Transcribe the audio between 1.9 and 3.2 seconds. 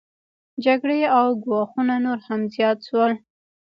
نور هم زیات شول